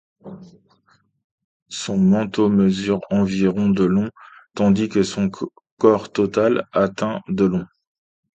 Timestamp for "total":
6.11-6.67